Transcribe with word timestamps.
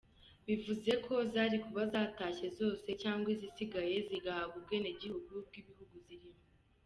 Bivuze 0.45 0.91
ko 1.05 1.13
zari 1.33 1.57
kuba 1.65 1.81
zatashye 1.93 2.47
zose 2.59 2.87
cyangwa 3.01 3.27
izisigaye 3.35 3.95
zigahabwa 4.07 4.55
ubwenegihugu 4.61 5.31
bw’ibihugu 5.47 5.95
zirimo. 6.05 6.39